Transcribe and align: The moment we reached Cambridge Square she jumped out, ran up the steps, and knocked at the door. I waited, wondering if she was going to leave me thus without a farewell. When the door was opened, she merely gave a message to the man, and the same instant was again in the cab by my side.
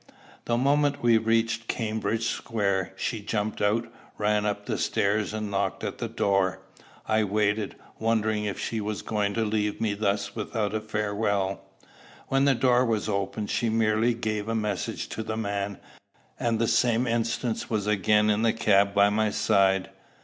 The 0.45 0.57
moment 0.57 1.03
we 1.03 1.19
reached 1.19 1.67
Cambridge 1.67 2.25
Square 2.25 2.93
she 2.95 3.19
jumped 3.21 3.61
out, 3.61 3.87
ran 4.17 4.47
up 4.47 4.65
the 4.65 4.79
steps, 4.79 5.31
and 5.31 5.51
knocked 5.51 5.83
at 5.83 5.99
the 5.99 6.07
door. 6.07 6.59
I 7.07 7.23
waited, 7.23 7.75
wondering 7.99 8.45
if 8.45 8.59
she 8.59 8.81
was 8.81 9.03
going 9.03 9.35
to 9.35 9.45
leave 9.45 9.79
me 9.79 9.93
thus 9.93 10.35
without 10.35 10.73
a 10.73 10.81
farewell. 10.81 11.61
When 12.29 12.45
the 12.45 12.55
door 12.55 12.83
was 12.83 13.07
opened, 13.07 13.51
she 13.51 13.69
merely 13.69 14.15
gave 14.15 14.47
a 14.49 14.55
message 14.55 15.07
to 15.09 15.21
the 15.21 15.37
man, 15.37 15.77
and 16.39 16.57
the 16.57 16.67
same 16.67 17.05
instant 17.05 17.69
was 17.69 17.85
again 17.85 18.31
in 18.31 18.41
the 18.41 18.53
cab 18.53 18.95
by 18.95 19.11
my 19.11 19.29
side. 19.29 19.91